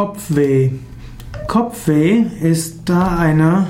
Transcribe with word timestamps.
Kopfweh. 0.00 0.70
Kopfweh 1.46 2.24
ist 2.40 2.88
da 2.88 3.18
eine 3.18 3.66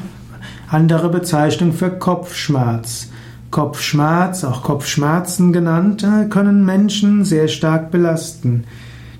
andere 0.68 1.08
Bezeichnung 1.08 1.72
für 1.72 1.90
Kopfschmerz. 1.90 3.10
Kopfschmerz, 3.50 4.44
auch 4.44 4.62
Kopfschmerzen 4.62 5.52
genannt, 5.52 6.06
können 6.30 6.64
Menschen 6.64 7.24
sehr 7.24 7.48
stark 7.48 7.90
belasten. 7.90 8.62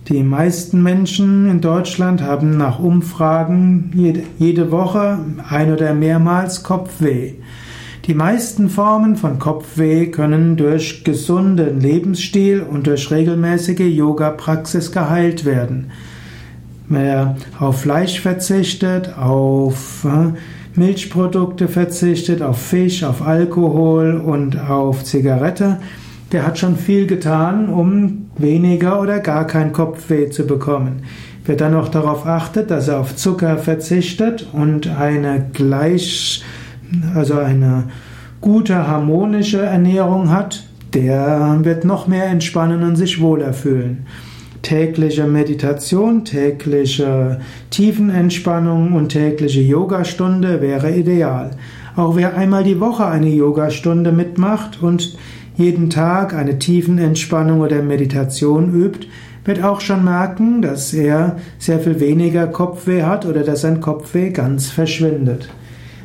Die 0.06 0.22
meisten 0.22 0.84
Menschen 0.84 1.50
in 1.50 1.60
Deutschland 1.60 2.22
haben 2.22 2.56
nach 2.56 2.78
Umfragen 2.78 3.90
jede, 3.92 4.22
jede 4.38 4.70
Woche 4.70 5.18
ein 5.48 5.72
oder 5.72 5.94
mehrmals 5.94 6.62
Kopfweh. 6.62 7.32
Die 8.06 8.14
meisten 8.14 8.70
Formen 8.70 9.16
von 9.16 9.40
Kopfweh 9.40 10.12
können 10.12 10.56
durch 10.56 11.02
gesunden 11.02 11.80
Lebensstil 11.80 12.60
und 12.62 12.86
durch 12.86 13.10
regelmäßige 13.10 13.80
Yoga-Praxis 13.80 14.92
geheilt 14.92 15.44
werden. 15.44 15.90
Wer 16.92 17.36
auf 17.60 17.82
Fleisch 17.82 18.20
verzichtet, 18.20 19.16
auf 19.16 20.04
äh, 20.04 20.32
Milchprodukte 20.74 21.68
verzichtet, 21.68 22.42
auf 22.42 22.60
Fisch, 22.60 23.04
auf 23.04 23.24
Alkohol 23.24 24.16
und 24.16 24.58
auf 24.58 25.04
Zigarette, 25.04 25.78
der 26.32 26.44
hat 26.44 26.58
schon 26.58 26.74
viel 26.74 27.06
getan, 27.06 27.68
um 27.68 28.26
weniger 28.36 29.00
oder 29.00 29.20
gar 29.20 29.46
kein 29.46 29.72
Kopfweh 29.72 30.30
zu 30.30 30.48
bekommen. 30.48 31.02
Wer 31.44 31.54
dann 31.54 31.74
noch 31.74 31.90
darauf 31.90 32.26
achtet, 32.26 32.72
dass 32.72 32.88
er 32.88 32.98
auf 32.98 33.14
Zucker 33.14 33.58
verzichtet 33.58 34.48
und 34.52 34.88
eine 34.88 35.46
gleich, 35.52 36.42
also 37.14 37.38
eine 37.38 37.84
gute 38.40 38.88
harmonische 38.88 39.62
Ernährung 39.62 40.30
hat, 40.30 40.64
der 40.92 41.60
wird 41.62 41.84
noch 41.84 42.08
mehr 42.08 42.26
entspannen 42.26 42.82
und 42.82 42.96
sich 42.96 43.20
wohler 43.20 43.52
fühlen. 43.52 44.06
Tägliche 44.62 45.24
Meditation, 45.24 46.24
tägliche 46.24 47.40
Tiefenentspannung 47.70 48.92
und 48.92 49.08
tägliche 49.08 49.60
Yogastunde 49.60 50.60
wäre 50.60 50.94
ideal. 50.94 51.52
Auch 51.96 52.16
wer 52.16 52.36
einmal 52.36 52.64
die 52.64 52.80
Woche 52.80 53.06
eine 53.06 53.30
Yogastunde 53.30 54.12
mitmacht 54.12 54.82
und 54.82 55.16
jeden 55.56 55.90
Tag 55.90 56.34
eine 56.34 56.58
Tiefenentspannung 56.58 57.60
oder 57.60 57.82
Meditation 57.82 58.72
übt, 58.74 59.06
wird 59.44 59.62
auch 59.64 59.80
schon 59.80 60.04
merken, 60.04 60.62
dass 60.62 60.92
er 60.92 61.36
sehr 61.58 61.80
viel 61.80 62.00
weniger 62.00 62.46
Kopfweh 62.46 63.02
hat 63.02 63.26
oder 63.26 63.42
dass 63.42 63.62
sein 63.62 63.80
Kopfweh 63.80 64.30
ganz 64.30 64.68
verschwindet. 64.68 65.48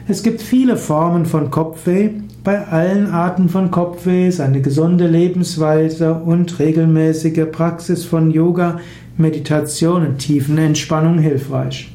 Es 0.08 0.24
gibt 0.24 0.42
viele 0.42 0.78
Formen 0.78 1.26
von 1.26 1.52
Kopfweh. 1.52 2.12
Bei 2.46 2.68
allen 2.68 3.08
Arten 3.08 3.50
von 3.50 3.72
Kopfweh 3.72 4.28
ist 4.28 4.40
eine 4.40 4.62
gesunde 4.62 5.08
Lebensweise 5.08 6.14
und 6.14 6.60
regelmäßige 6.60 7.48
Praxis 7.52 8.06
von 8.06 8.30
Yoga, 8.30 8.80
Meditation 9.18 10.06
und 10.06 10.20
Tiefenentspannung 10.20 11.18
hilfreich. 11.18 11.95